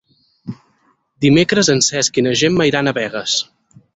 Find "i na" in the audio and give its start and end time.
2.21-2.33